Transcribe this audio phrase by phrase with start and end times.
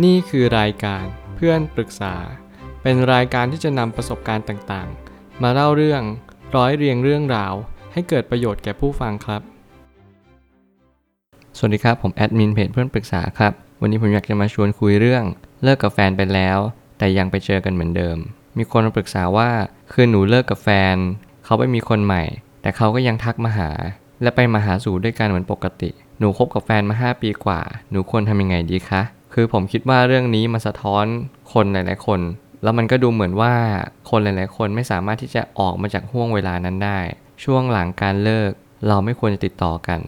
[0.00, 1.04] นี่คือรายการ
[1.36, 2.14] เพื่อนปรึกษา
[2.82, 6.02] เป็นรายการที่จะนำประสบการณ์ต่างๆ มาเล่าเรื่อง
[6.56, 7.54] ร้อยเรียงเรื่องราว
[7.92, 9.42] ให้เกิดประโยชน์แก่ผู้ฟังครับ
[11.56, 15.24] สวัสดีครับ ผมแอดมินเพจเพื่อนปรึกษาครับ วันนี้ผมอยากจะมาชวนคุยเรื่อง
[15.62, 16.58] เลิกกับแฟนไปแล้ว
[16.98, 18.16] แต่ยังไปเจอกันเหมือนเดิม
[18.56, 19.50] มีคนมาปรึกษาว่า
[19.92, 20.96] คือหนูเลิกกับแฟน
[21.44, 22.22] เขาไปมีคนใหม่
[22.62, 23.70] แต่เขาก็ยังทักมาหา
[24.22, 29.02] และไปมาหาสู่ด้วยกันเหมือนปกติ หนูคบกับแฟนมา 5 ปีกว่า หนูควรทำยังไงดีคะ
[29.32, 31.04] คือผมคิดว่าเรื่องนี้มันสะท้อน
[31.52, 32.20] คนหลาย ๆ คน
[32.62, 33.54] แล้วมันก็ดูเหมือนว่า
[34.10, 36.98] คนหลาย ๆ คนไม่สามารถที่จะออกมาจากห่วงเวลานั้นได้
[37.44, 38.50] ช่วงหลังการเลิก
[38.88, 40.00] เราไม่ควรจะติดต่อกัน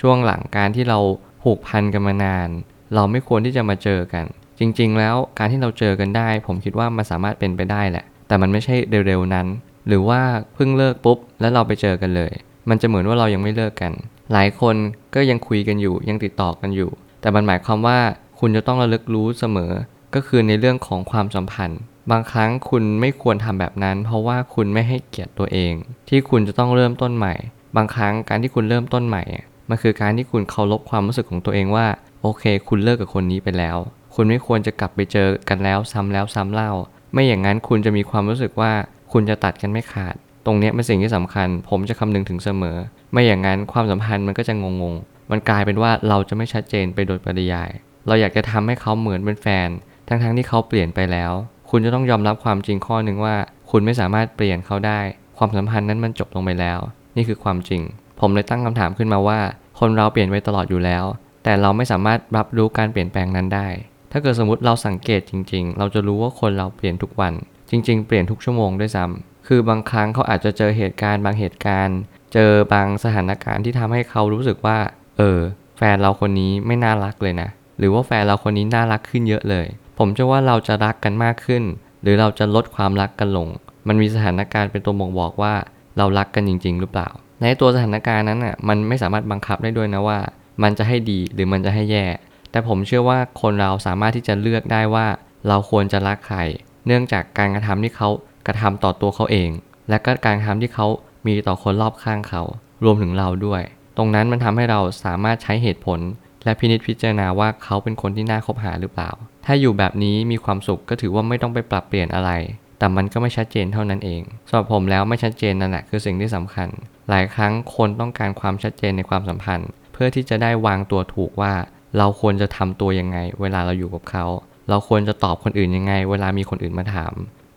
[0.00, 0.98] ช่วงหลังการที่เรา
[1.42, 2.48] ผูกพันกันมานาน
[2.94, 4.24] เราไม่ควรที่จะมาเจอกัน
[4.58, 8.74] จริง ๆ แล้วการที่เราเจอกันได้ ผมคิดว่ามันสามารถเป็นไปได้แหละ แต่มันไม่ใช่
[9.06, 9.46] เร็ว ๆ นั้น
[9.88, 10.20] หรือว่า
[10.54, 12.32] เพิ่งเลิกปุ๊บ แล้วเราไปเจอกันเลย
[12.68, 13.92] มันจะเหมือนว่าเรายังไม่เลิกกัน
[14.32, 14.76] หลายคน
[15.14, 16.90] ก็ยังคุยกันอยู่ ยังติดต่อกันอยู่
[17.20, 17.98] แต่มันหมายความว่า
[18.38, 19.72] คุณจะต้องระลึกรู้เสมอ
[20.14, 25.72] ก็คือในเรื่องของความสัมพันธ์ บางครั้งคุณไม่ควรทำแบบนั้น เพราะว่าคุณไม่ให้เกียรติตัวเอง
[26.08, 27.34] ที่คุณจะต้องเริ่มต้นใหม่
[27.76, 29.22] บางครั้งการที่คุณเริ่มต้นใหม่
[29.68, 31.86] มันคือการที่คุณเคารพความรู้สึกของตัวเองว่า
[32.22, 33.76] โอเค คุณเลิกกับคนนี้ไปแล้ว
[34.14, 36.72] คุณไม่ควรจะกลับไปเจอกันแล้วซ้ำแล้วซ้ำเล่า
[37.12, 38.72] ไม่อย่างนั้นคุณจะมีความรู้สึกว่า
[39.12, 40.14] คุณจะตัดกันไม่ขาด
[40.46, 42.76] ตรงนี้เป็นสิ่งที่สำคัญ ผมจะคำนึงถึงเสมอ
[43.12, 47.70] ไม่อย่างนั้นความสัมพันธ์มันก็จะงงๆมันกลายเป็นว่าเราจะไม่ชัดเจนไปโดยปริยาย
[48.06, 49.68] เราอยากจะทำให้เขาเหมือนเป็นแฟน
[50.08, 51.32] ทั้งๆที่เขาเปลี่ยนไปแล้ว
[51.70, 53.34] คุณจะต้องยอมรับความจริงข้อหนึ่งว่า
[53.70, 55.00] คุณไม่สามารถเปลี่ยนเขาได้
[55.38, 56.78] ความสัมพันธ์นั้นมันจบลงไปแล้ว
[57.16, 57.82] นี่คือความจริง
[58.20, 59.40] ผมเลยตั้งคำถามขึ้นมาว่า
[59.78, 61.04] คนเราเปลี่ยนไปตลอดอยู่แล้ว
[61.44, 63.68] แต่เราไม่สามารถรับรู้การเปลี่ยนแปลงนั้นได้
[64.12, 67.32] ถ้าเกิดสมมติเราสังเกตจริง ๆ เราจะรู้ว่าคนเราเปลี่ยนทุกวัน
[67.70, 71.98] จริง ๆ เปลี่ยนทุกชั่วโมงด้วยซ้ำคือบางครั้งเขาอาจจะเจอเหตุการณ์บางเหตุการณ์
[72.32, 74.78] เจอบางสถานการณ์ที่ทำให้เขารู้สึกว่า
[75.18, 75.38] เออ
[75.76, 79.66] แฟนเราคนนี้ไม่น่ารักเลยนะ หรือว่าแฟนเราคนนี้น่ารักขึ้นเยอะเลย
[79.98, 81.62] ผมเชื่อว่าเราจะรักกันมากขึ้น
[82.02, 83.48] หรือเราจะลดความรักกันลง
[83.88, 85.54] มันมีสถานการณ์เป็นตัวบ่งบอกว่า
[85.98, 87.08] เรารักกันจริง ๆ หรือเปล่า
[87.40, 90.18] ในตัวสถานการณ์นั้นอะมันไม่สามารถบังคับได้ด้วยนะว่า
[90.62, 92.06] มันจะให้ดีหรือมันจะให้แย่
[92.50, 95.06] แต่ผมเชื่อว่าคนเราสามารถที่จะเลือกได้ว่า
[95.48, 96.38] เราควรจะรักใคร
[96.86, 98.08] เนื่องจากการกระทำที่เขา
[98.46, 99.50] กระทำต่อตัวเขาเอง
[99.88, 100.86] และก็การกระทำที่เขา
[101.26, 102.42] มีต่อคนรอบข้างเขา
[102.84, 103.62] รวมถึงเราด้วย
[103.96, 106.00] ตรงนั้นมันทำให้เราสามารถใช้เหตุผล
[106.48, 109.10] และพินิจพิจารณาว่าเขาเป็นคนที่น่าคบหาหรือเปล่า
[109.46, 112.30] ถ้าอยู่แบบนี้มีความสุขก็ถือว่าไม่ต้องไปปรับเปลี่ยนอะไร
[112.78, 116.68] แต่มันก็ไม่ชัดเจนเท่านั้นเองสำหรับผมแล้วไม่ชัดเจนนั่นแหละคือสิ่งที่สำคัญ
[117.08, 121.52] หลายครั้งคนต้องการความชัดเจนในความสัมพันธ์ เพื่อที่จะได้วางตัวถูกว่า
[121.98, 124.24] เราควรจะทำตัวยังไง เวลาเราอยู่กับเขา
[124.68, 127.12] เราควรจะตอบคนอื่นยังไง เวลามีคนอื่นมาถาม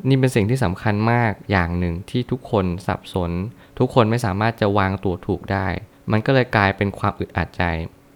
[0.07, 3.31] นี่เป็นสิ่งที่สำคัญมากอย่างหนึ่งที่ทุกคนสับสน
[3.79, 5.67] ทุกคนไม่สามารถจะวางตัวถูกได้
[6.11, 7.63] มันก็เลยกลายเป็นความอึดอัดใจ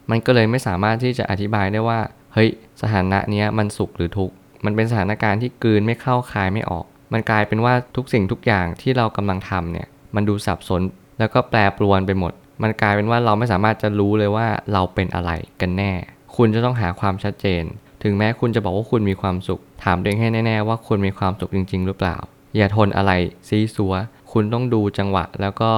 [0.10, 2.00] มันก็เลยไม่สามารถที่จะอธิบายได้ว่า
[2.34, 2.50] เฮ้ย
[2.82, 4.36] สถานะเนี้ยมันสุขหรือทุกข์
[4.66, 10.82] มันเป็นสถานการณ์ที่กลืนไม่เข้าคายไม่ออก มันกลายเป็นว่าทุกสิ่งทุกอย่างที่เรากำลังทำเนี่ย มันดูสับสน
[11.20, 12.34] แล้วก็แปรปรวนไปหมด
[12.64, 15.92] มันกลายเป็นว่าเราไม่สามารถจะรู้เลยว่าเราเป็นอะไรกันแน่
[16.36, 17.64] คุณจะต้องหาความชัดเจน
[18.04, 22.18] ถึงแม้คุณจะบอกว่าคุณมีความสุข ถามตัวเองให้แน่ๆว่าคุณมีความสุขจริง ๆ หรือเปล่า
[22.58, 23.12] อย่าทนอะไร
[23.48, 23.94] ซีซัว
[24.32, 25.72] คุณต้องดูจังหวะ แล้วก็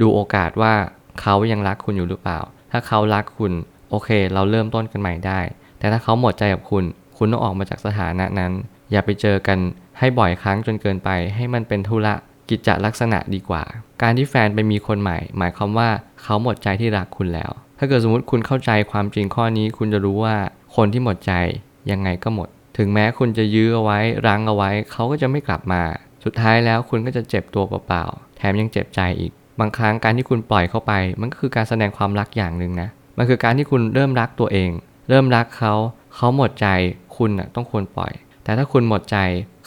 [0.00, 0.74] ดูโอกาสว่า
[1.20, 2.38] เขายังรักคุณอยู่หรือเปล่า
[2.70, 3.52] ถ้าเขารักคุณ
[3.92, 5.40] โอเค เราเริ่มต้นกันใหม่ได้
[5.78, 6.84] แต่ถ้าเขาหมดใจกับคุณ
[7.16, 8.52] คุณต้องออกมาจากสถานะนั้น
[8.90, 9.58] อย่าไปเจอกัน
[9.98, 12.14] ให้บ่อยครั้งจนเกินไป ให้มันเป็นธุระ
[12.48, 13.62] กิจจลักษณะดีกว่า
[14.02, 15.88] การที่แฟนไปมีคนใหม่ หมายความว่า
[16.22, 20.36] เขาหมดใจที่รักคุณแล้ว ถ้าเกิดสมมติคุณเข้าใจความจริงข้อนี้ คุณจะรู้ว่า
[20.76, 21.32] คนที่หมดใจ
[21.90, 22.48] ยังไงก็หมด
[22.78, 25.82] ถึงแม้คุณจะยื้อเอาไว้รั้งเอาไว้ เขาก็จะไม่กลับมา
[26.24, 32.88] สุดท้ายแล้วคุณก็จะเจ็บตัวเปล่าๆแถมยังเจ็บใจอีก บางครั้งการที่คุณปล่อยเข้าไป มันก็คือการแสดงความรักอย่างหนึ่งนะ
[33.18, 34.70] มันคือการที่คุณเริ่มรักตัวเอง
[35.08, 35.74] เริ่มรักเขา
[36.16, 36.66] เขาหมดใจ
[37.16, 38.12] คุณนะต้องควรปล่อย
[38.44, 39.18] แต่ถ้าคุณหมดใจ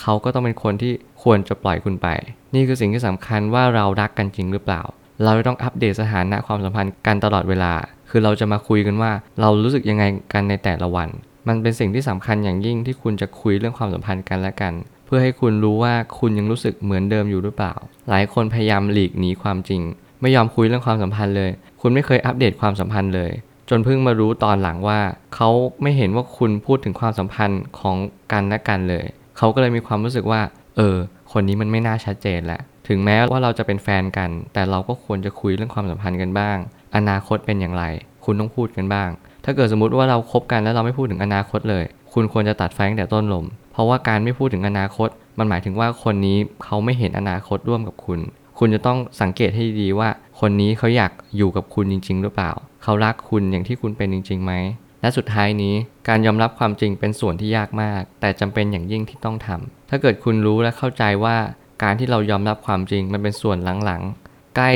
[0.01, 2.07] เขาก็ต้องเป็นคนที่ควรจะปล่อยคุณไป
[2.55, 4.81] นี่คือสิ่งที่สำคัญว่าเรารักกันจริงหรือเปล่า
[5.23, 7.73] เราต้องอัปเดตสถานะความสัมพันธ์กันตลอดเวลา
[8.09, 9.11] คือเราจะมาคุยกันว่า
[9.41, 11.09] เรารู้สึกยังไงกันในแต่ละวัน
[11.47, 14.73] มันเป็นสิ่งที่สำคัญอย่างยิ่งที่คุณจะคุยเรื่องความสัมพันธ์กันและกัน
[15.05, 17.73] เพื่อให้คุณรู้ว่าคุณยังรู้สึกเหมือนเดิมอยู่หรือเปล่า
[18.09, 19.81] หลายคนพยายามหลีกหนีความจริง
[20.21, 21.51] ไม่ยอมคุยเรื่องความสัมพันธ์เลย
[21.87, 23.31] คุณไม่เคยอัปเดตความสัมพันธ์เลย
[23.69, 24.99] จนเพิ่งมารู้ตอนหลังว่า
[25.35, 25.49] เขา
[25.81, 27.97] ไม่เห็นว่าคุณพูดถึงความสัมพันธ์ของ
[28.31, 29.05] กันและกันเลย
[29.37, 30.41] เขาก็เลยมีความรู้สึกว่า
[30.77, 30.95] เออ
[31.31, 36.57] คนนี้มันไม่น่าชัดเจนแหล้วถึงแม้ว่าเราจะเป็นแฟนกัน แต่เราก็ควรจะคุยเรื่องความสัมพันธ์กันบ้าง
[36.95, 37.83] อนาคตเป็นอย่างไร
[38.25, 39.09] คุณต้องพูดกันบ้าง
[39.45, 41.83] ถ้าเกิดสมมติว่าเราคบกันแล้วเราไม่พูดถึงอนาคตเลย
[42.13, 48.19] คุณควรจะตัดไฟตั้งแต่ต้นลม เพราะว่าการไม่พูดถึงอนาคต มันหมายถึงว่าคนนี้เขาไม่เห็นอนาคตร่วมกับคุณ
[48.59, 50.09] คุณจะต้องสังเกตให้ดีว่า
[50.39, 52.51] คนนี้เขาอยากอยู่กับคุณจริง ๆ หรือเปล่า
[52.83, 54.53] เขารักคุณอย่างที่คุณเป็นจริงๆไหม
[55.01, 55.75] และสุดท้ายนี้
[56.07, 61.37] การยอมรับความจริงเป็นส่วนที่ยากมาก แต่จำเป็นอย่างยิ่งที่ต้องทำถ้าเกิดคุณรู้และเข้าใจว่า
[61.83, 64.69] การที่เรายอมรับความจริงมันเป็นส่วนหลังๆ ใกล้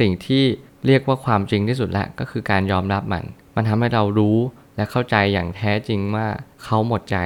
[0.00, 0.44] สิ่งที่
[0.86, 3.24] เรียกว่าความจริงที่สุดล้วก็คือการยอมรับมัน
[3.56, 4.38] มันทำให้เรารู้
[4.76, 6.26] และเข้าใจอย่างแท้จริงว่า
[6.64, 7.18] เขาหมดใจ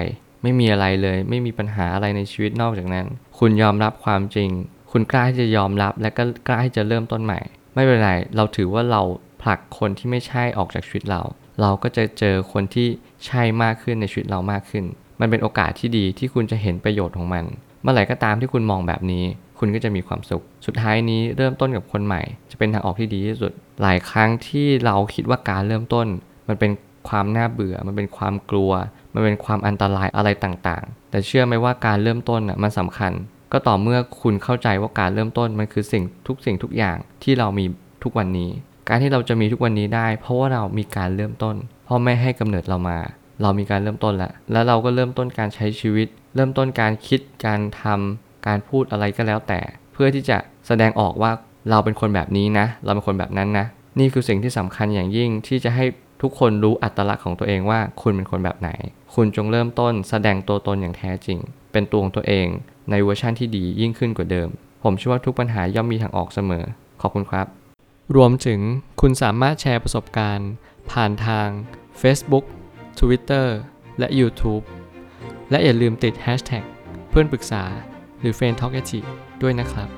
[0.42, 3.06] ไม่มีอะไรเลย ไม่มีปัญหาอะไรในชีวิตนอกจากนั้น
[3.38, 4.50] คุณยอมรับความจริง
[4.90, 7.40] คุณกล้าที่จะยอมรับและก็กล้าที่จะเริ่มต้นใหม่
[7.74, 9.02] ไม่เป็นไร เราถือว่าเรา
[9.42, 11.22] ผลักคนที่ไม่ใช่ออกจากชีวิตเรา
[11.60, 12.88] เราก็จะเจอคนที่
[13.26, 14.84] ใช่มากขึ้นในชีวิตเรามากขึ้น
[15.20, 17.44] มันเป็นโอกาสที่ดีที่คุณจะเห็นประโยชน์ของมัน
[17.82, 19.24] เมื่อไหร่ก็ตามที่คุณมองแบบนี้
[19.58, 23.52] คุณก็จะมีความสุข สุดท้ายนี้เริ่มต้นกับคนใหม่ จะเป็นทางออกที่ดีที่สุด
[23.82, 26.06] หลายครั้งที่เราคิดว่าการเริ่มต้น
[26.48, 26.70] มันเป็น
[27.08, 28.72] ความน่าเบื่อ มันเป็นความกลัว
[29.14, 33.12] มันเป็นความอันตรายอะไรต่างๆ แต่เชื่อไหมว่าการเริ่มต้นอะมันสำคัญ
[33.52, 37.64] ก็ต่อเมื่อคุณเข้าใจว่าการเริ่มต้นมันคือสิ่งทุกสิ่งทุกอย่างที่เรามี
[38.02, 38.50] ทุกวันนี้
[38.88, 41.56] การที่เราจะมีทุกวันนี้ได้ เพราะว่าเรามีการเริ่มต้น
[41.88, 42.98] พ่อแม่ให้กำเนิดเรามา
[43.42, 49.60] เรามีการเริ่มต้นแล้วแล้วเราก็เริ่มต้นการใช้ชีวิต เริ่มต้นการคิดการทำการพูดอะไรก็แล้วแต่
[49.92, 51.30] เพื่อที่จะแสดงออกว่า
[51.70, 53.66] เราเป็นคนแบบนี้นะ เราเป็นคนแบบนั้นนะ
[53.98, 55.84] นี่คือสิ่งที่สำคัญอย่างยิ่งที่จะให้
[56.22, 58.70] ทุกคนรู้อัตลักษณ์ของตัวเองว่าคุณเป็นคนแบบไหน
[59.14, 61.38] คุณจงเริ่มต้นแสดงตัวตนอย่างแท้จริง
[61.72, 62.46] เป็นตัวของตัวเอง
[62.90, 64.48] ในเวอร์ชั่นที่ดียิ่งขึ้นกว่าเดิม
[64.82, 66.64] ผมเชื่อว่าทุกปัญหาย่อมมีทางออกเสมอ
[67.00, 67.46] ขอบคุณครับ
[68.16, 68.60] รวมถึง
[69.00, 70.50] คุณสามารถแชร์ประสบการณ์
[70.90, 71.48] ผ่านทาง
[72.00, 72.44] Facebook
[72.98, 73.46] Twitter
[73.98, 74.64] และ YouTube
[75.50, 76.64] และอย่าลืมติด Hashtag
[77.10, 77.62] เพื่อนปรึกษา
[78.20, 78.74] หรือ f r ร e n d t a l k
[79.42, 79.88] ด้วยนะครับ